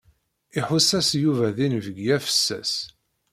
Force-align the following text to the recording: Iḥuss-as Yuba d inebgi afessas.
Iḥuss-as 0.59 1.09
Yuba 1.23 1.47
d 1.55 1.57
inebgi 1.65 2.05
afessas. 2.17 2.73